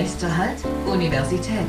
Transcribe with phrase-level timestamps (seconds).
[0.00, 1.66] Nächster Halt, Universität.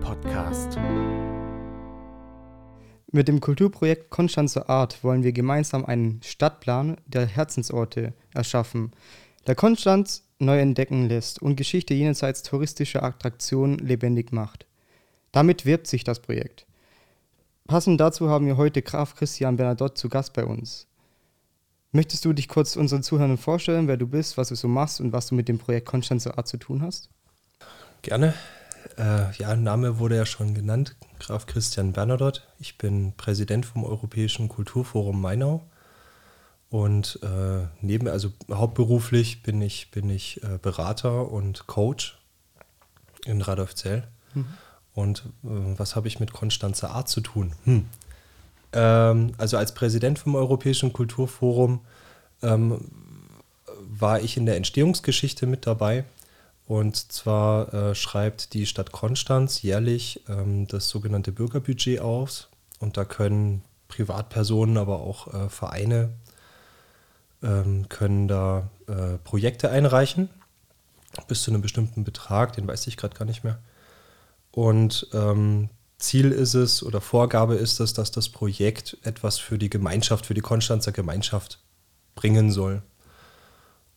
[0.00, 0.78] Podcast.
[3.12, 8.92] Mit dem Kulturprojekt Konstanzer Art wollen wir gemeinsam einen Stadtplan der Herzensorte erschaffen,
[9.46, 14.64] der Konstanz neu entdecken lässt und Geschichte jenseits touristischer Attraktionen lebendig macht.
[15.32, 16.64] Damit wirbt sich das Projekt.
[17.66, 20.86] Passend dazu haben wir heute Graf Christian Bernadotte zu Gast bei uns.
[21.94, 25.12] Möchtest du dich kurz unseren Zuhörern vorstellen, wer du bist, was du so machst und
[25.12, 27.08] was du mit dem Projekt Konstanzer Art zu tun hast?
[28.02, 28.34] Gerne.
[28.98, 32.42] Äh, ja, Name wurde ja schon genannt, Graf Christian Bernadotte.
[32.58, 35.62] Ich bin Präsident vom Europäischen Kulturforum Mainau.
[36.68, 42.18] Und äh, neben, also hauptberuflich bin ich, bin ich äh, Berater und Coach
[43.24, 44.08] in Radolfzell.
[44.34, 44.46] Mhm.
[44.94, 47.52] Und äh, was habe ich mit Konstanzer Art zu tun?
[47.62, 47.86] Hm.
[48.74, 51.80] Ähm, also als Präsident vom Europäischen Kulturforum
[52.42, 52.80] ähm,
[53.88, 56.04] war ich in der Entstehungsgeschichte mit dabei.
[56.66, 62.48] Und zwar äh, schreibt die Stadt Konstanz jährlich ähm, das sogenannte Bürgerbudget aus.
[62.80, 66.10] Und da können Privatpersonen, aber auch äh, Vereine
[67.42, 70.30] ähm, können da äh, Projekte einreichen.
[71.28, 73.58] Bis zu einem bestimmten Betrag, den weiß ich gerade gar nicht mehr.
[74.50, 79.70] Und ähm, Ziel ist es oder Vorgabe ist es, dass das Projekt etwas für die
[79.70, 81.60] Gemeinschaft, für die Konstanzer Gemeinschaft
[82.14, 82.82] bringen soll.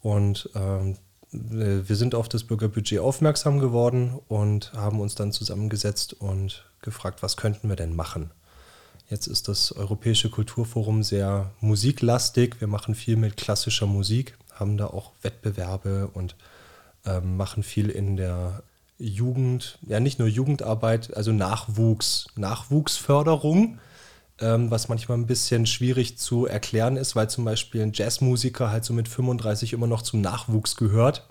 [0.02, 0.98] Und ähm,
[1.32, 7.36] wir sind auf das Bürgerbudget aufmerksam geworden und haben uns dann zusammengesetzt und gefragt, was
[7.36, 8.32] könnten wir denn machen?
[9.10, 12.60] Jetzt ist das Europäische Kulturforum sehr musiklastig.
[12.60, 16.36] Wir machen viel mit klassischer Musik, haben da auch Wettbewerbe und
[17.06, 18.64] ähm, machen viel in der
[18.98, 23.80] Jugend, ja nicht nur Jugendarbeit, also Nachwuchs, Nachwuchsförderung
[24.40, 28.86] ähm, was manchmal ein bisschen schwierig zu erklären ist, weil zum Beispiel ein Jazzmusiker halt
[28.86, 31.28] so mit 35 immer noch zum Nachwuchs gehört.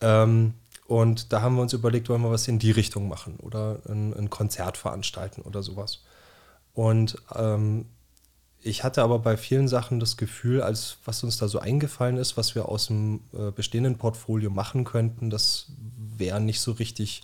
[0.00, 0.54] Ähm,
[0.86, 4.14] und da haben wir uns überlegt, wollen wir was in die Richtung machen oder ein,
[4.14, 6.02] ein Konzert veranstalten oder sowas.
[6.72, 7.86] Und ähm,
[8.60, 12.36] ich hatte aber bei vielen Sachen das Gefühl, als was uns da so eingefallen ist,
[12.36, 15.70] was wir aus dem äh, bestehenden Portfolio machen könnten, das
[16.18, 17.22] wäre nicht so richtig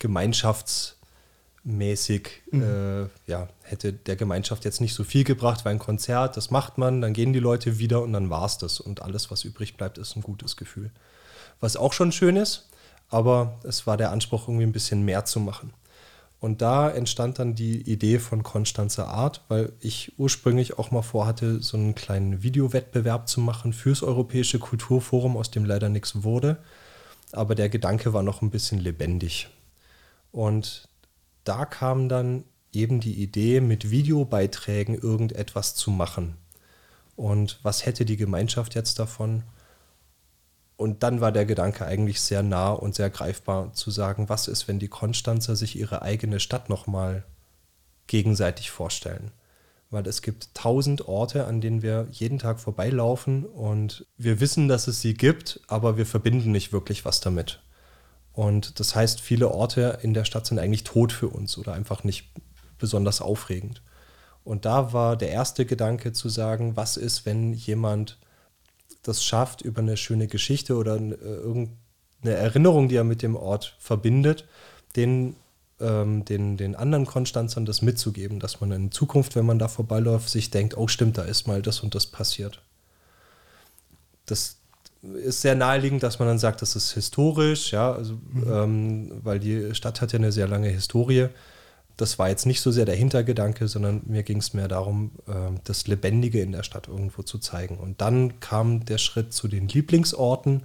[0.00, 0.94] gemeinschafts-
[1.68, 2.62] mäßig mhm.
[2.62, 6.78] äh, ja, hätte der Gemeinschaft jetzt nicht so viel gebracht, weil ein Konzert, das macht
[6.78, 8.80] man, dann gehen die Leute wieder und dann war es das.
[8.80, 10.90] Und alles, was übrig bleibt, ist ein gutes Gefühl.
[11.60, 12.68] Was auch schon schön ist,
[13.10, 15.72] aber es war der Anspruch, irgendwie ein bisschen mehr zu machen.
[16.40, 21.60] Und da entstand dann die Idee von Konstanzer Art, weil ich ursprünglich auch mal vorhatte,
[21.60, 26.58] so einen kleinen Videowettbewerb zu machen fürs Europäische Kulturforum, aus dem leider nichts wurde.
[27.32, 29.48] Aber der Gedanke war noch ein bisschen lebendig.
[30.32, 30.88] Und
[31.44, 36.36] da kam dann eben die Idee, mit Videobeiträgen irgendetwas zu machen.
[37.16, 39.42] Und was hätte die Gemeinschaft jetzt davon?
[40.76, 44.68] Und dann war der Gedanke eigentlich sehr nah und sehr greifbar zu sagen, was ist,
[44.68, 47.24] wenn die Konstanzer sich ihre eigene Stadt nochmal
[48.06, 49.32] gegenseitig vorstellen.
[49.90, 54.86] Weil es gibt tausend Orte, an denen wir jeden Tag vorbeilaufen und wir wissen, dass
[54.86, 57.62] es sie gibt, aber wir verbinden nicht wirklich was damit.
[58.32, 62.04] Und das heißt, viele Orte in der Stadt sind eigentlich tot für uns oder einfach
[62.04, 62.30] nicht
[62.78, 63.82] besonders aufregend.
[64.44, 68.18] Und da war der erste Gedanke zu sagen, was ist, wenn jemand
[69.02, 71.76] das schafft, über eine schöne Geschichte oder äh, irgendeine
[72.36, 74.46] Erinnerung, die er mit dem Ort verbindet,
[74.96, 75.36] den,
[75.80, 80.28] ähm, den, den anderen Konstanzern das mitzugeben, dass man in Zukunft, wenn man da vorbeiläuft,
[80.28, 82.62] sich denkt, oh stimmt, da ist mal das und das passiert.
[84.26, 84.56] Das
[85.02, 88.44] ist sehr naheliegend, dass man dann sagt, das ist historisch, ja, also, mhm.
[88.52, 91.28] ähm, weil die Stadt hat ja eine sehr lange Historie.
[91.96, 95.58] Das war jetzt nicht so sehr der Hintergedanke, sondern mir ging es mehr darum, äh,
[95.64, 97.78] das Lebendige in der Stadt irgendwo zu zeigen.
[97.78, 100.64] Und dann kam der Schritt zu den Lieblingsorten,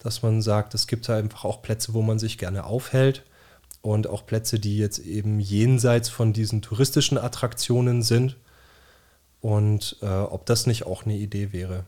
[0.00, 3.22] dass man sagt, es gibt da einfach auch Plätze, wo man sich gerne aufhält
[3.82, 8.36] und auch Plätze, die jetzt eben jenseits von diesen touristischen Attraktionen sind.
[9.40, 11.84] Und äh, ob das nicht auch eine Idee wäre.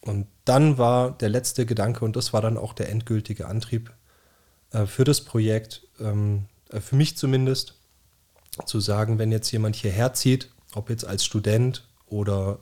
[0.00, 3.92] Und dann war der letzte Gedanke, und das war dann auch der endgültige Antrieb
[4.70, 7.74] äh, für das Projekt, ähm, äh, für mich zumindest,
[8.66, 12.58] zu sagen, wenn jetzt jemand hierher zieht, ob jetzt als Student oder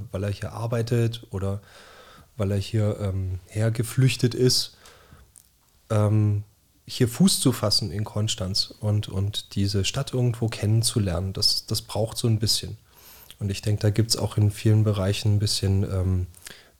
[0.00, 1.60] äh, weil er hier arbeitet oder
[2.36, 4.76] weil er hier ähm, hergeflüchtet ist,
[5.90, 6.42] ähm,
[6.86, 12.18] hier Fuß zu fassen in Konstanz und, und diese Stadt irgendwo kennenzulernen, das, das braucht
[12.18, 12.76] so ein bisschen.
[13.38, 16.26] Und ich denke, da gibt es auch in vielen Bereichen ein bisschen ähm,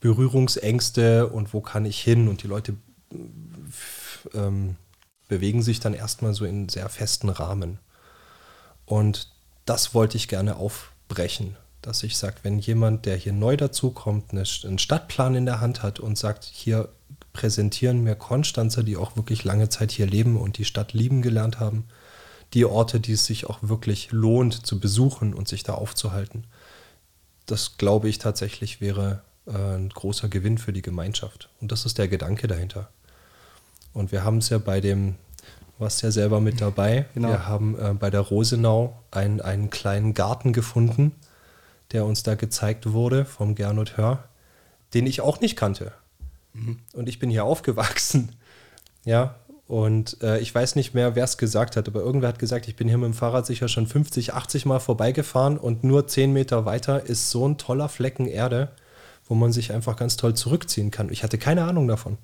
[0.00, 2.28] Berührungsängste und wo kann ich hin?
[2.28, 2.76] Und die Leute
[4.34, 4.76] ähm,
[5.28, 7.78] bewegen sich dann erstmal so in sehr festen Rahmen.
[8.84, 9.30] Und
[9.64, 14.78] das wollte ich gerne aufbrechen, dass ich sage, wenn jemand, der hier neu dazukommt, einen
[14.78, 16.90] Stadtplan in der Hand hat und sagt, hier
[17.34, 21.60] präsentieren mir Konstanzer, die auch wirklich lange Zeit hier leben und die Stadt lieben gelernt
[21.60, 21.84] haben,
[22.54, 26.46] die Orte, die es sich auch wirklich lohnt zu besuchen und sich da aufzuhalten.
[27.44, 31.50] Das glaube ich tatsächlich wäre äh, ein großer Gewinn für die Gemeinschaft.
[31.60, 32.88] Und das ist der Gedanke dahinter.
[33.92, 35.16] Und wir haben es ja bei dem,
[35.76, 37.28] du warst ja selber mit dabei, genau.
[37.28, 41.12] wir haben äh, bei der Rosenau einen, einen kleinen Garten gefunden,
[41.90, 44.28] der uns da gezeigt wurde vom Gernot Hör,
[44.94, 45.92] den ich auch nicht kannte.
[46.92, 48.32] Und ich bin hier aufgewachsen.
[49.06, 49.34] Ja,
[49.66, 52.76] und äh, ich weiß nicht mehr, wer es gesagt hat, aber irgendwer hat gesagt, ich
[52.76, 56.64] bin hier mit dem Fahrrad sicher schon 50, 80 Mal vorbeigefahren und nur 10 Meter
[56.64, 58.72] weiter ist so ein toller Flecken Erde,
[59.26, 61.10] wo man sich einfach ganz toll zurückziehen kann.
[61.10, 62.18] Ich hatte keine Ahnung davon.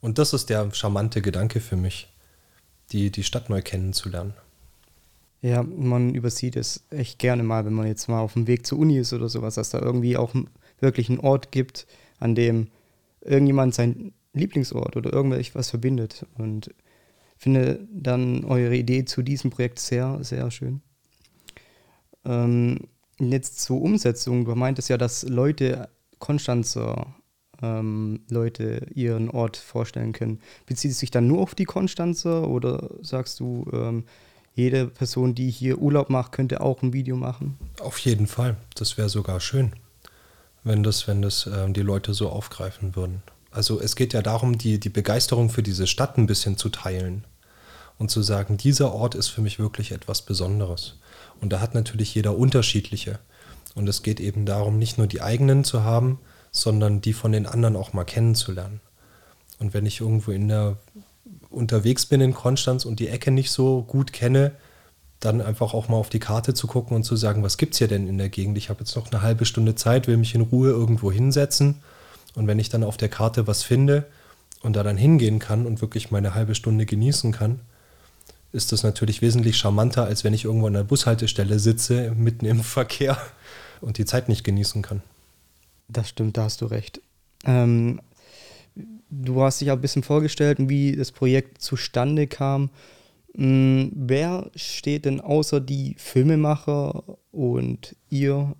[0.00, 2.08] Und das ist der charmante Gedanke für mich,
[2.92, 4.34] die, die Stadt neu kennenzulernen.
[5.42, 8.78] Ja, man übersieht es echt gerne mal, wenn man jetzt mal auf dem Weg zur
[8.78, 10.34] Uni ist oder sowas, dass da irgendwie auch
[10.80, 11.86] wirklich einen Ort gibt,
[12.18, 12.68] an dem
[13.20, 16.26] irgendjemand sein Lieblingsort oder irgendwas verbindet.
[16.36, 16.74] Und
[17.36, 20.80] finde dann eure Idee zu diesem Projekt sehr, sehr schön.
[22.24, 24.44] Ähm, jetzt zur Umsetzung.
[24.44, 27.14] Du meintest ja, dass Leute, Konstanzer
[27.62, 30.40] ähm, Leute ihren Ort vorstellen können.
[30.66, 34.04] Bezieht es sich dann nur auf die Konstanzer oder sagst du, ähm,
[34.54, 37.58] jede Person, die hier Urlaub macht, könnte auch ein Video machen?
[37.80, 38.56] Auf jeden Fall.
[38.74, 39.72] Das wäre sogar schön,
[40.66, 43.22] wenn das, wenn das äh, die Leute so aufgreifen würden.
[43.50, 47.24] Also es geht ja darum, die, die Begeisterung für diese Stadt ein bisschen zu teilen
[47.98, 50.96] und zu sagen, dieser Ort ist für mich wirklich etwas Besonderes.
[51.40, 53.18] Und da hat natürlich jeder unterschiedliche.
[53.74, 56.18] Und es geht eben darum, nicht nur die eigenen zu haben,
[56.50, 58.80] sondern die von den anderen auch mal kennenzulernen.
[59.58, 60.76] Und wenn ich irgendwo in der
[61.48, 64.52] unterwegs bin in Konstanz und die Ecke nicht so gut kenne,
[65.20, 67.78] dann einfach auch mal auf die Karte zu gucken und zu sagen, was gibt es
[67.78, 68.58] hier denn in der Gegend?
[68.58, 71.82] Ich habe jetzt noch eine halbe Stunde Zeit, will mich in Ruhe irgendwo hinsetzen
[72.34, 74.06] und wenn ich dann auf der Karte was finde
[74.62, 77.60] und da dann hingehen kann und wirklich meine halbe Stunde genießen kann,
[78.52, 82.60] ist das natürlich wesentlich charmanter, als wenn ich irgendwo an der Bushaltestelle sitze, mitten im
[82.62, 83.18] Verkehr
[83.80, 85.02] und die Zeit nicht genießen kann.
[85.88, 87.00] Das stimmt, da hast du recht.
[87.44, 88.00] Ähm,
[89.10, 92.70] du hast dich auch ein bisschen vorgestellt, wie das Projekt zustande kam.
[93.36, 98.54] Ähm, wer steht denn außer die Filmemacher und ihr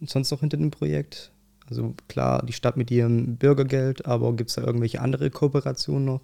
[0.00, 1.32] sonst noch hinter dem Projekt?
[1.68, 6.20] Also klar, die Stadt mit ihrem Bürgergeld, aber gibt es da irgendwelche andere Kooperationen noch?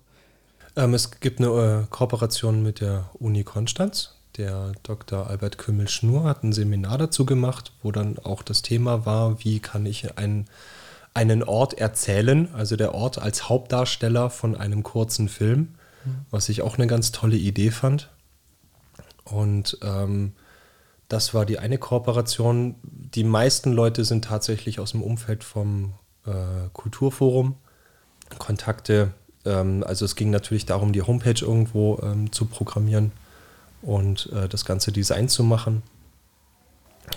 [0.76, 4.14] Ähm, es gibt eine äh, Kooperation mit der Uni Konstanz.
[4.36, 5.28] Der Dr.
[5.28, 9.86] Albert Kümmel-Schnur hat ein Seminar dazu gemacht, wo dann auch das Thema war, wie kann
[9.86, 10.46] ich ein,
[11.12, 15.76] einen Ort erzählen, also der Ort als Hauptdarsteller von einem kurzen Film.
[16.30, 18.10] Was ich auch eine ganz tolle Idee fand.
[19.24, 20.32] Und ähm,
[21.08, 22.76] das war die eine Kooperation.
[22.82, 25.94] Die meisten Leute sind tatsächlich aus dem Umfeld vom
[26.26, 27.56] äh, Kulturforum.
[28.38, 29.12] Kontakte,
[29.44, 33.12] ähm, also es ging natürlich darum, die Homepage irgendwo ähm, zu programmieren
[33.82, 35.82] und äh, das ganze Design zu machen.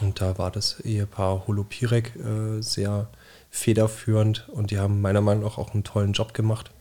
[0.01, 3.07] Und da war das Ehepaar Holopirek äh, sehr
[3.49, 6.71] federführend und die haben meiner Meinung nach auch einen tollen Job gemacht.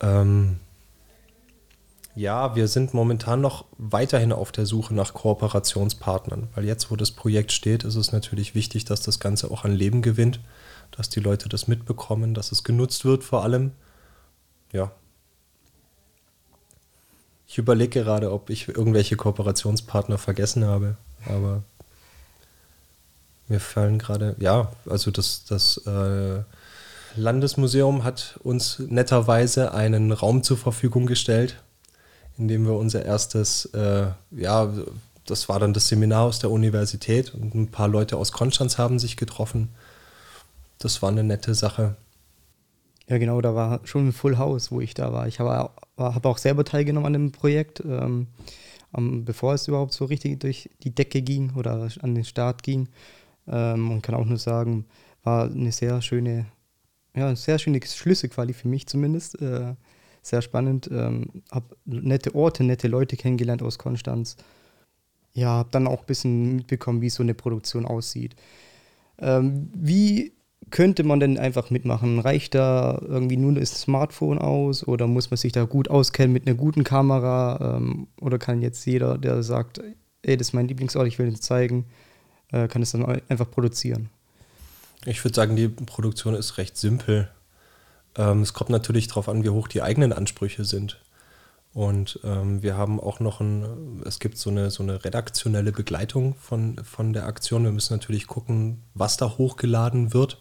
[0.00, 0.58] Ähm,
[2.16, 7.10] ja, wir sind momentan noch weiterhin auf der Suche nach Kooperationspartnern, weil jetzt, wo das
[7.10, 10.40] Projekt steht, ist es natürlich wichtig, dass das Ganze auch an Leben gewinnt,
[10.92, 13.72] dass die Leute das mitbekommen, dass es genutzt wird vor allem.
[14.72, 14.92] Ja.
[17.46, 20.96] Ich überlege gerade, ob ich irgendwelche Kooperationspartner vergessen habe,
[21.26, 21.64] aber
[23.46, 26.42] mir fallen gerade, ja, also das, das äh,
[27.14, 31.62] Landesmuseum hat uns netterweise einen Raum zur Verfügung gestellt,
[32.38, 34.72] in dem wir unser erstes, äh, ja,
[35.26, 38.98] das war dann das Seminar aus der Universität und ein paar Leute aus Konstanz haben
[38.98, 39.68] sich getroffen.
[40.78, 41.96] Das war eine nette Sache.
[43.08, 45.28] Ja, genau, da war schon ein Full House, wo ich da war.
[45.28, 48.26] Ich habe hab auch selber teilgenommen an dem Projekt, ähm,
[48.92, 52.88] bevor es überhaupt so richtig durch die Decke ging oder an den Start ging.
[53.48, 54.86] Ähm, und kann auch nur sagen,
[55.22, 56.46] war eine sehr schöne,
[57.14, 59.40] ja, sehr schöne Schlüsselquali für mich zumindest.
[59.40, 59.74] Äh,
[60.28, 60.88] sehr spannend.
[60.92, 64.36] Ähm, habe nette Orte, nette Leute kennengelernt aus Konstanz.
[65.32, 68.34] Ja, habe dann auch ein bisschen mitbekommen, wie so eine Produktion aussieht.
[69.18, 70.32] Ähm, wie
[70.70, 72.18] könnte man denn einfach mitmachen?
[72.18, 76.46] Reicht da irgendwie nur das Smartphone aus oder muss man sich da gut auskennen mit
[76.46, 77.76] einer guten Kamera?
[77.76, 79.80] Ähm, oder kann jetzt jeder, der sagt,
[80.22, 81.86] ey, das ist mein Lieblingsort, ich will es zeigen,
[82.50, 84.08] äh, kann es dann einfach produzieren?
[85.04, 87.30] Ich würde sagen, die Produktion ist recht simpel.
[88.16, 91.00] Ähm, es kommt natürlich darauf an, wie hoch die eigenen Ansprüche sind.
[91.72, 96.34] Und ähm, wir haben auch noch ein, es gibt so eine, so eine redaktionelle Begleitung
[96.36, 97.64] von, von der Aktion.
[97.64, 100.38] Wir müssen natürlich gucken, was da hochgeladen wird.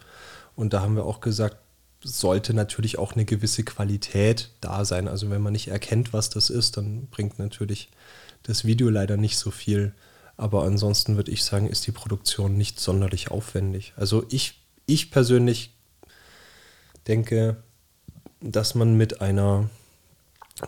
[0.55, 1.57] Und da haben wir auch gesagt,
[2.01, 5.09] sollte natürlich auch eine gewisse Qualität da sein.
[5.09, 7.89] Also wenn man nicht erkennt, was das ist, dann bringt natürlich
[8.43, 9.93] das Video leider nicht so viel.
[10.37, 13.93] Aber ansonsten würde ich sagen, ist die Produktion nicht sonderlich aufwendig.
[13.97, 15.73] Also ich, ich persönlich
[17.07, 17.57] denke,
[18.41, 19.69] dass man mit einer,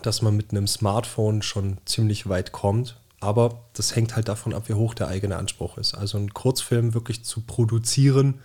[0.02, 2.98] dass man mit einem Smartphone schon ziemlich weit kommt.
[3.20, 5.96] Aber das hängt halt davon ab, wie hoch der eigene Anspruch ist.
[5.96, 8.42] Also einen Kurzfilm wirklich zu produzieren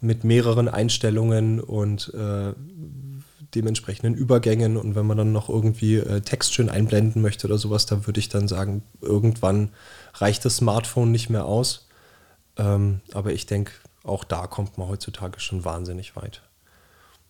[0.00, 2.52] mit mehreren Einstellungen und äh,
[3.54, 7.86] dementsprechenden Übergängen und wenn man dann noch irgendwie äh, Text schön einblenden möchte oder sowas,
[7.86, 9.70] da würde ich dann sagen, irgendwann
[10.14, 11.88] reicht das Smartphone nicht mehr aus.
[12.56, 13.72] Ähm, aber ich denke,
[14.04, 16.42] auch da kommt man heutzutage schon wahnsinnig weit.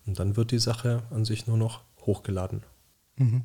[0.07, 2.63] Und dann wird die Sache an sich nur noch hochgeladen.
[3.17, 3.43] Mhm.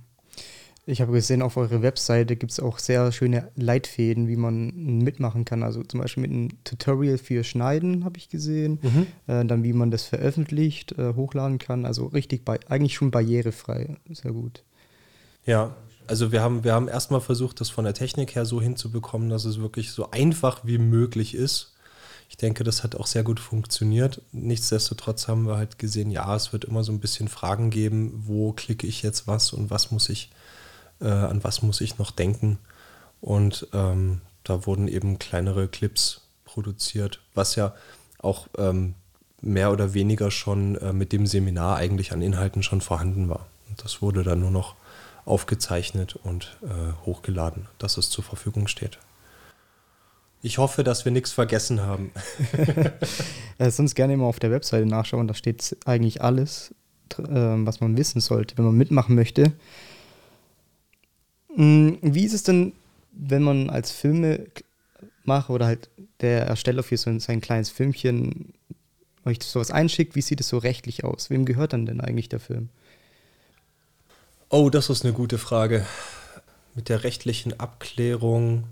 [0.89, 4.73] Ich habe gesehen, auf eurer Webseite gibt es auch sehr schöne Leitfäden, wie man
[5.03, 5.61] mitmachen kann.
[5.61, 8.79] Also zum Beispiel mit einem Tutorial für Schneiden habe ich gesehen.
[8.81, 9.07] Mhm.
[9.27, 11.85] Äh, dann wie man das veröffentlicht, äh, hochladen kann.
[11.85, 13.97] Also richtig, bei, eigentlich schon barrierefrei.
[14.09, 14.63] Sehr gut.
[15.45, 15.75] Ja,
[16.07, 19.43] also wir haben, wir haben erstmal versucht, das von der Technik her so hinzubekommen, dass
[19.43, 21.73] es wirklich so einfach wie möglich ist.
[22.29, 24.21] Ich denke, das hat auch sehr gut funktioniert.
[24.31, 28.51] Nichtsdestotrotz haben wir halt gesehen, ja, es wird immer so ein bisschen Fragen geben, wo
[28.51, 30.29] klicke ich jetzt was und was muss ich
[31.01, 32.59] äh, an was muss ich noch denken.
[33.21, 37.73] Und ähm, da wurden eben kleinere Clips produziert, was ja
[38.19, 38.93] auch ähm,
[39.41, 43.47] mehr oder weniger schon äh, mit dem Seminar eigentlich an Inhalten schon vorhanden war.
[43.69, 44.75] Und das wurde dann nur noch
[45.25, 48.97] aufgezeichnet und äh, hochgeladen, dass es zur Verfügung steht.
[50.41, 52.11] Ich hoffe, dass wir nichts vergessen haben.
[53.57, 56.73] äh, sonst gerne immer auf der Webseite nachschauen, da steht eigentlich alles,
[57.17, 59.53] äh, was man wissen sollte, wenn man mitmachen möchte.
[61.55, 62.73] Mm, wie ist es denn,
[63.11, 65.89] wenn man als Filmemacher oder halt
[66.21, 68.53] der Ersteller für so ein, sein kleines Filmchen
[69.25, 71.29] euch sowas einschickt, wie sieht es so rechtlich aus?
[71.29, 72.69] Wem gehört dann denn eigentlich der Film?
[74.49, 75.85] Oh, das ist eine gute Frage.
[76.73, 78.65] Mit der rechtlichen Abklärung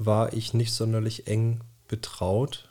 [0.00, 2.68] war ich nicht sonderlich eng betraut.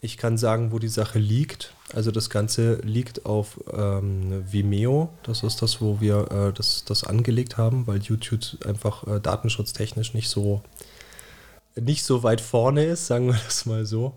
[0.00, 1.74] Ich kann sagen, wo die Sache liegt.
[1.92, 5.10] Also das Ganze liegt auf ähm, Vimeo.
[5.24, 10.14] Das ist das, wo wir äh, das, das angelegt haben, weil YouTube einfach äh, datenschutztechnisch
[10.14, 10.62] nicht so,
[11.74, 14.16] nicht so weit vorne ist, sagen wir das mal so.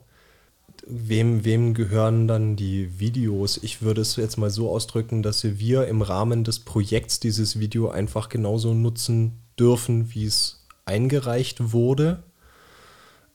[0.86, 3.58] Wem, wem gehören dann die Videos?
[3.58, 7.90] Ich würde es jetzt mal so ausdrücken, dass wir im Rahmen des Projekts dieses Video
[7.90, 12.24] einfach genauso nutzen dürfen, wie es eingereicht wurde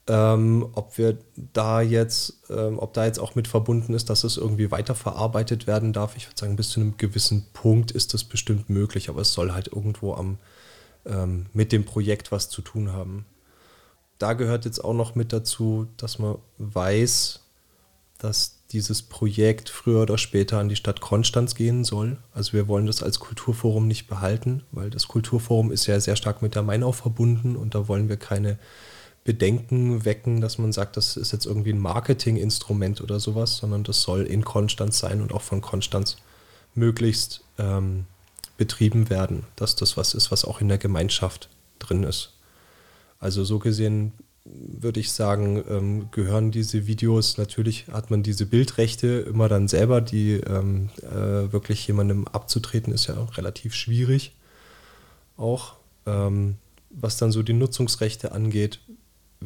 [0.08, 1.18] ähm, ob wir
[1.52, 5.92] da jetzt, ähm, ob da jetzt auch mit verbunden ist, dass es irgendwie weiterverarbeitet werden
[5.92, 6.16] darf.
[6.16, 9.52] Ich würde sagen, bis zu einem gewissen Punkt ist das bestimmt möglich, aber es soll
[9.52, 10.38] halt irgendwo am,
[11.04, 13.26] ähm, mit dem Projekt was zu tun haben.
[14.18, 17.40] Da gehört jetzt auch noch mit dazu, dass man weiß,
[18.18, 22.16] dass dieses Projekt früher oder später an die Stadt Konstanz gehen soll.
[22.32, 26.42] Also wir wollen das als Kulturforum nicht behalten, weil das Kulturforum ist ja sehr stark
[26.42, 28.58] mit der Mainau verbunden und da wollen wir keine
[29.26, 34.00] Bedenken wecken, dass man sagt, das ist jetzt irgendwie ein Marketinginstrument oder sowas, sondern das
[34.00, 36.16] soll in Konstanz sein und auch von Konstanz
[36.76, 38.06] möglichst ähm,
[38.56, 42.35] betrieben werden, dass das was ist, was auch in der Gemeinschaft drin ist.
[43.18, 44.12] Also so gesehen
[44.45, 50.00] würde ich sagen, ähm, gehören diese Videos, natürlich hat man diese Bildrechte immer dann selber,
[50.00, 54.37] die ähm, äh, wirklich jemandem abzutreten, ist ja auch relativ schwierig.
[55.37, 55.75] Auch
[56.06, 56.59] ähm,
[56.90, 58.80] was dann so die Nutzungsrechte angeht,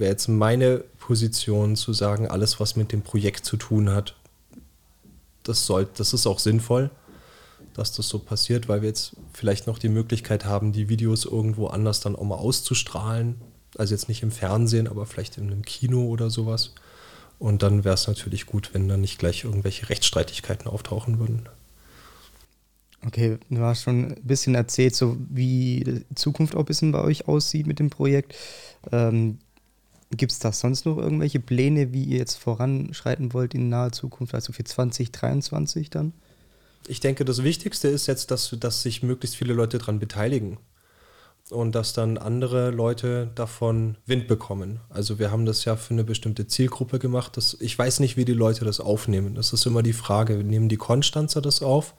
[0.00, 4.16] wäre jetzt meine Position zu sagen, alles, was mit dem Projekt zu tun hat,
[5.42, 6.90] das, soll, das ist auch sinnvoll,
[7.74, 11.68] dass das so passiert, weil wir jetzt vielleicht noch die Möglichkeit haben, die Videos irgendwo
[11.68, 13.36] anders dann auch mal auszustrahlen.
[13.78, 16.74] Also jetzt nicht im Fernsehen, aber vielleicht in einem Kino oder sowas.
[17.38, 21.48] Und dann wäre es natürlich gut, wenn dann nicht gleich irgendwelche Rechtsstreitigkeiten auftauchen würden.
[23.06, 27.00] Okay, du hast schon ein bisschen erzählt, so wie die Zukunft auch ein bisschen bei
[27.00, 28.34] euch aussieht mit dem Projekt.
[28.92, 29.38] Ähm,
[30.16, 34.34] Gibt es da sonst noch irgendwelche Pläne, wie ihr jetzt voranschreiten wollt in naher Zukunft,
[34.34, 36.12] also für 2023 dann?
[36.88, 40.58] Ich denke, das Wichtigste ist jetzt, dass, dass sich möglichst viele Leute daran beteiligen
[41.50, 44.80] und dass dann andere Leute davon Wind bekommen.
[44.88, 47.36] Also wir haben das ja für eine bestimmte Zielgruppe gemacht.
[47.36, 49.34] Das, ich weiß nicht, wie die Leute das aufnehmen.
[49.34, 50.42] Das ist immer die Frage.
[50.44, 51.94] Nehmen die Konstanzer das auf?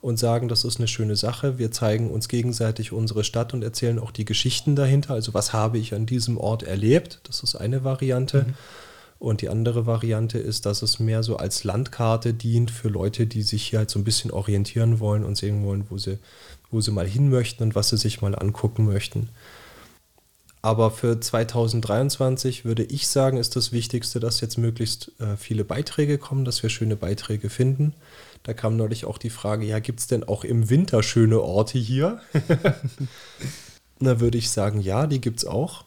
[0.00, 1.58] Und sagen, das ist eine schöne Sache.
[1.58, 5.14] Wir zeigen uns gegenseitig unsere Stadt und erzählen auch die Geschichten dahinter.
[5.14, 7.20] Also was habe ich an diesem Ort erlebt?
[7.24, 8.44] Das ist eine Variante.
[8.46, 8.54] Mhm.
[9.18, 13.42] Und die andere Variante ist, dass es mehr so als Landkarte dient für Leute, die
[13.42, 16.18] sich hier halt so ein bisschen orientieren wollen und sehen wollen, wo sie,
[16.70, 19.28] wo sie mal hin möchten und was sie sich mal angucken möchten.
[20.62, 26.18] Aber für 2023 würde ich sagen, ist das Wichtigste, dass jetzt möglichst äh, viele Beiträge
[26.18, 27.94] kommen, dass wir schöne Beiträge finden.
[28.42, 31.78] Da kam neulich auch die Frage, ja, gibt es denn auch im Winter schöne Orte
[31.78, 32.20] hier?
[34.00, 35.84] da würde ich sagen, ja, die gibt es auch.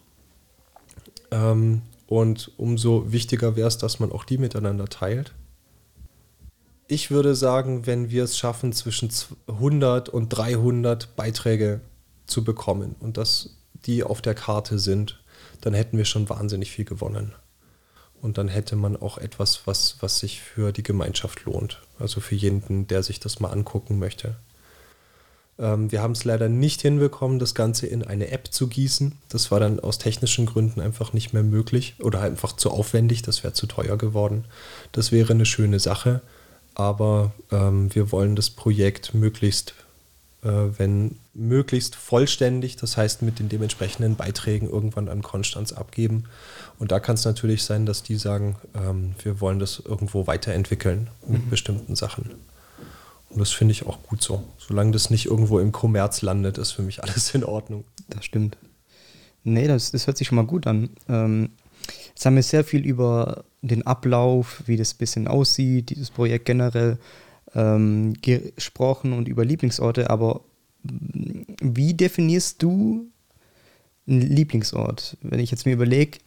[1.30, 5.32] Ähm, und umso wichtiger wäre es, dass man auch die miteinander teilt.
[6.86, 9.10] Ich würde sagen, wenn wir es schaffen, zwischen
[9.46, 11.80] 100 und 300 Beiträge
[12.26, 13.56] zu bekommen und dass
[13.86, 15.22] die auf der Karte sind,
[15.62, 17.32] dann hätten wir schon wahnsinnig viel gewonnen.
[18.22, 21.82] Und dann hätte man auch etwas, was, was sich für die Gemeinschaft lohnt.
[21.98, 24.36] Also für jeden, der sich das mal angucken möchte.
[25.58, 29.18] Ähm, wir haben es leider nicht hinbekommen, das Ganze in eine App zu gießen.
[29.28, 33.22] Das war dann aus technischen Gründen einfach nicht mehr möglich oder einfach zu aufwendig.
[33.22, 34.44] Das wäre zu teuer geworden.
[34.92, 36.22] Das wäre eine schöne Sache,
[36.74, 39.74] aber ähm, wir wollen das Projekt möglichst,
[40.42, 46.24] wenn möglichst vollständig, das heißt mit den dementsprechenden Beiträgen irgendwann an Konstanz abgeben.
[46.78, 51.08] Und da kann es natürlich sein, dass die sagen, ähm, wir wollen das irgendwo weiterentwickeln
[51.26, 51.50] mit mhm.
[51.50, 52.30] bestimmten Sachen.
[53.30, 54.42] Und das finde ich auch gut so.
[54.58, 57.84] Solange das nicht irgendwo im Kommerz landet, ist für mich alles in Ordnung.
[58.08, 58.58] Das stimmt.
[59.44, 60.90] Nee, das, das hört sich schon mal gut an.
[61.08, 61.50] Ähm,
[62.08, 66.44] jetzt haben wir sehr viel über den Ablauf, wie das ein bisschen aussieht, dieses Projekt
[66.44, 66.98] generell
[67.54, 70.42] ähm, gesprochen und über Lieblingsorte, aber
[70.82, 73.06] wie definierst du
[74.06, 75.16] einen Lieblingsort?
[75.22, 76.18] Wenn ich jetzt mir überlege,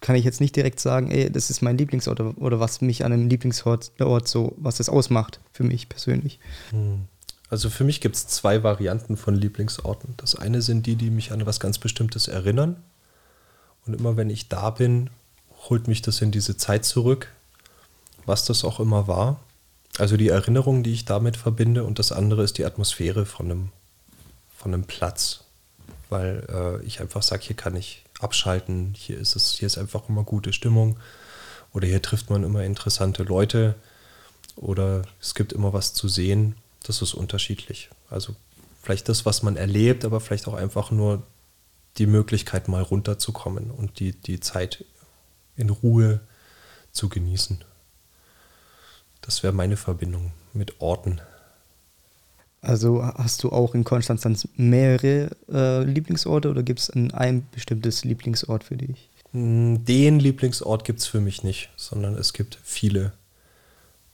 [0.00, 3.04] kann ich jetzt nicht direkt sagen, ey, das ist mein Lieblingsort oder, oder was mich
[3.04, 6.38] an einem Lieblingsort Ort so, was das ausmacht für mich persönlich.
[6.70, 7.02] Hm.
[7.50, 10.14] Also für mich gibt es zwei Varianten von Lieblingsorten.
[10.16, 12.76] Das eine sind die, die mich an was ganz Bestimmtes erinnern.
[13.86, 15.10] Und immer wenn ich da bin,
[15.68, 17.28] holt mich das in diese Zeit zurück,
[18.26, 19.40] was das auch immer war.
[19.98, 21.84] Also die Erinnerung, die ich damit verbinde.
[21.84, 23.68] Und das andere ist die Atmosphäre von einem,
[24.56, 25.44] von einem Platz.
[26.10, 28.94] Weil äh, ich einfach sage, hier kann ich abschalten.
[28.96, 30.98] Hier ist es, hier ist einfach immer gute Stimmung.
[31.72, 33.76] Oder hier trifft man immer interessante Leute.
[34.56, 36.56] Oder es gibt immer was zu sehen.
[36.82, 37.90] Das ist unterschiedlich.
[38.10, 38.34] Also
[38.82, 41.22] vielleicht das, was man erlebt, aber vielleicht auch einfach nur
[41.98, 44.84] die Möglichkeit, mal runterzukommen und die, die Zeit
[45.56, 46.20] in Ruhe
[46.92, 47.64] zu genießen.
[49.24, 51.20] Das wäre meine Verbindung mit Orten.
[52.60, 58.64] Also hast du auch in Konstanz mehrere äh, Lieblingsorte oder gibt es ein, bestimmtes Lieblingsort
[58.64, 59.08] für dich?
[59.32, 63.12] Hm, den Lieblingsort gibt es für mich nicht, sondern es gibt viele.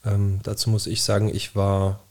[0.05, 2.03] Ähm, dazu muss ich sagen, ich war,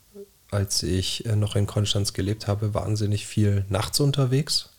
[0.51, 4.69] als ich äh, noch in Konstanz gelebt habe, wahnsinnig viel nachts unterwegs,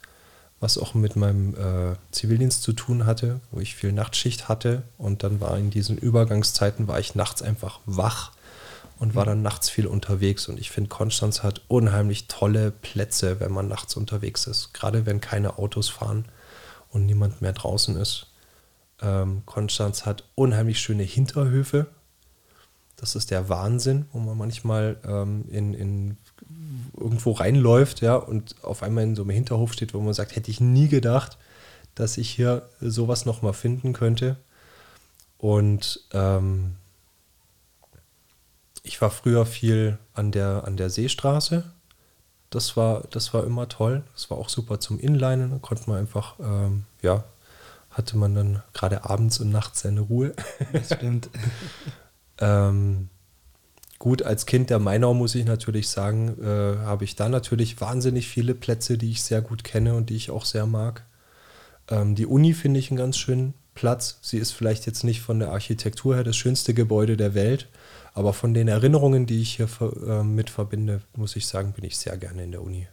[0.60, 5.22] was auch mit meinem äh, Zivildienst zu tun hatte, wo ich viel Nachtschicht hatte und
[5.22, 8.32] dann war in diesen Übergangszeiten, war ich nachts einfach wach
[8.98, 10.46] und war dann nachts viel unterwegs.
[10.48, 14.74] Und ich finde, Konstanz hat unheimlich tolle Plätze, wenn man nachts unterwegs ist.
[14.74, 16.26] Gerade wenn keine Autos fahren
[16.90, 18.26] und niemand mehr draußen ist.
[19.00, 21.86] Ähm, Konstanz hat unheimlich schöne Hinterhöfe.
[23.00, 26.16] Das ist der Wahnsinn, wo man manchmal ähm, in, in
[26.94, 30.50] irgendwo reinläuft, ja, und auf einmal in so einem Hinterhof steht, wo man sagt, hätte
[30.50, 31.38] ich nie gedacht,
[31.94, 34.36] dass ich hier sowas nochmal finden könnte.
[35.38, 36.76] Und ähm,
[38.82, 41.64] ich war früher viel an der, an der Seestraße.
[42.50, 44.02] Das war, das war immer toll.
[44.12, 45.50] Das war auch super zum Inlinen.
[45.50, 47.24] Da konnte man einfach, ähm, ja,
[47.90, 50.34] hatte man dann gerade abends und nachts seine Ruhe.
[50.72, 51.30] Das stimmt.
[52.40, 53.08] ähm,
[53.98, 58.28] gut, als Kind der Mainau muss ich natürlich sagen, äh, habe ich da natürlich wahnsinnig
[58.28, 61.04] viele Plätze, die ich sehr gut kenne und die ich auch sehr mag.
[61.88, 64.18] Ähm, die Uni finde ich einen ganz schönen Platz.
[64.22, 67.68] Sie ist vielleicht jetzt nicht von der Architektur her das schönste Gebäude der Welt,
[68.14, 71.96] aber von den Erinnerungen, die ich hier äh, mit verbinde, muss ich sagen, bin ich
[71.96, 72.88] sehr gerne in der Uni.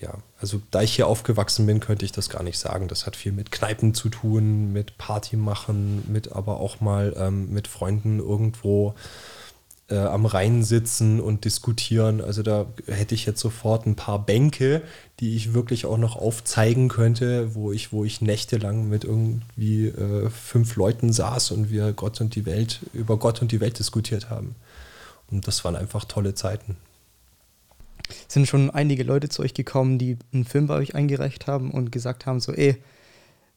[0.00, 2.88] Ja, also da ich hier aufgewachsen bin, könnte ich das gar nicht sagen.
[2.88, 7.52] Das hat viel mit Kneipen zu tun, mit Party machen, mit aber auch mal ähm,
[7.52, 8.94] mit Freunden irgendwo
[9.88, 12.20] äh, am Rhein sitzen und diskutieren.
[12.20, 14.82] Also da hätte ich jetzt sofort ein paar Bänke,
[15.20, 20.30] die ich wirklich auch noch aufzeigen könnte, wo ich, wo ich nächtelang mit irgendwie äh,
[20.30, 24.30] fünf Leuten saß und wir Gott und die Welt, über Gott und die Welt diskutiert
[24.30, 24.54] haben.
[25.30, 26.76] Und das waren einfach tolle Zeiten.
[28.28, 31.92] Sind schon einige Leute zu euch gekommen, die einen Film bei euch eingereicht haben und
[31.92, 32.76] gesagt haben, so, ey,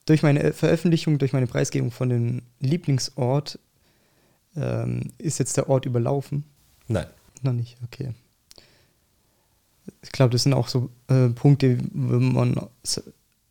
[0.06, 3.60] durch meine Veröffentlichung, durch meine Preisgebung von dem Lieblingsort
[4.56, 6.44] ähm, ist jetzt der Ort überlaufen?
[6.88, 7.08] Nein.
[7.42, 8.14] Noch nicht, okay.
[10.02, 12.56] Ich glaube, das sind auch so äh, Punkte, wenn man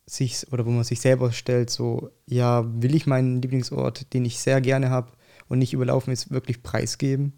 [0.05, 4.39] sich oder wo man sich selber stellt, so, ja, will ich meinen Lieblingsort, den ich
[4.39, 5.11] sehr gerne habe
[5.47, 7.33] und nicht überlaufen ist, wirklich preisgeben?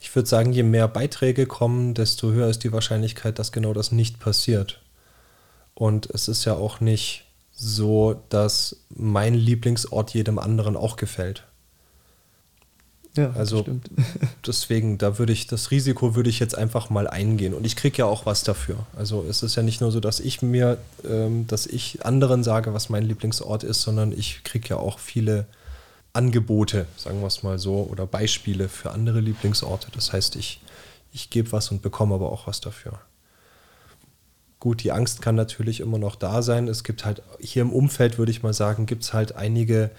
[0.00, 3.92] Ich würde sagen, je mehr Beiträge kommen, desto höher ist die Wahrscheinlichkeit, dass genau das
[3.92, 4.80] nicht passiert.
[5.74, 11.44] Und es ist ja auch nicht so, dass mein Lieblingsort jedem anderen auch gefällt.
[13.16, 13.90] Ja, also stimmt.
[14.46, 17.52] deswegen, da würde ich, das Risiko würde ich jetzt einfach mal eingehen.
[17.52, 18.86] Und ich kriege ja auch was dafür.
[18.96, 22.72] Also es ist ja nicht nur so, dass ich mir, ähm, dass ich anderen sage,
[22.72, 25.46] was mein Lieblingsort ist, sondern ich kriege ja auch viele
[26.12, 29.88] Angebote, sagen wir es mal so, oder Beispiele für andere Lieblingsorte.
[29.94, 30.60] Das heißt, ich,
[31.12, 33.00] ich gebe was und bekomme aber auch was dafür.
[34.60, 36.68] Gut, die Angst kann natürlich immer noch da sein.
[36.68, 39.90] Es gibt halt hier im Umfeld, würde ich mal sagen, gibt es halt einige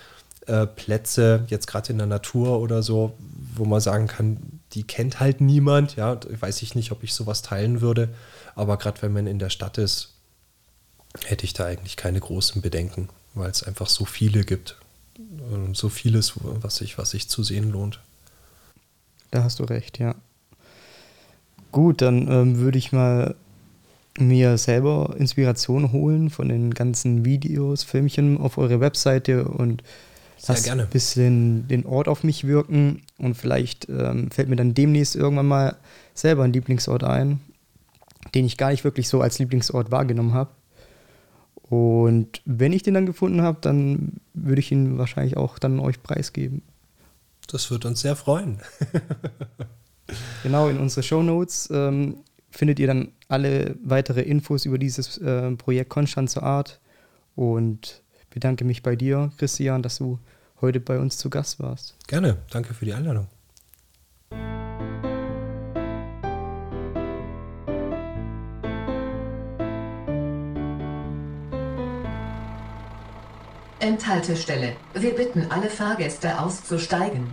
[0.45, 3.13] äh, Plätze, jetzt gerade in der Natur oder so,
[3.55, 5.95] wo man sagen kann, die kennt halt niemand.
[5.95, 8.09] Ja, weiß ich nicht, ob ich sowas teilen würde.
[8.55, 10.13] Aber gerade wenn man in der Stadt ist,
[11.25, 14.77] hätte ich da eigentlich keine großen Bedenken, weil es einfach so viele gibt.
[15.17, 17.99] Und so vieles, was sich, was sich zu sehen lohnt.
[19.31, 20.15] Da hast du recht, ja.
[21.71, 23.35] Gut, dann ähm, würde ich mal
[24.19, 29.81] mir selber Inspiration holen von den ganzen Videos, Filmchen auf eure Webseite und
[30.37, 30.83] sehr Lass gerne.
[30.83, 35.47] ein bisschen den Ort auf mich wirken und vielleicht ähm, fällt mir dann demnächst irgendwann
[35.47, 35.77] mal
[36.13, 37.39] selber ein Lieblingsort ein,
[38.35, 40.51] den ich gar nicht wirklich so als Lieblingsort wahrgenommen habe.
[41.73, 46.03] Und wenn ich den dann gefunden habe, dann würde ich ihn wahrscheinlich auch dann euch
[46.03, 46.61] preisgeben.
[47.47, 48.59] Das wird uns sehr freuen.
[50.43, 52.17] genau, in unsere Show Notes ähm,
[52.51, 56.79] findet ihr dann alle weitere Infos über dieses äh, Projekt Konstanze Art.
[57.35, 60.19] Und bedanke mich bei dir, Christian, dass du
[60.61, 61.95] heute bei uns zu Gast warst.
[62.07, 63.27] Gerne, danke für die Einladung.
[73.83, 74.77] Enthaltestelle.
[74.93, 77.27] Wir bitten alle Fahrgäste auszusteigen.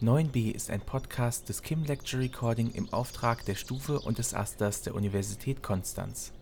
[0.00, 4.80] 9b ist ein Podcast des Kim Lecture Recording im Auftrag der Stufe und des Asters
[4.80, 6.32] der Universität Konstanz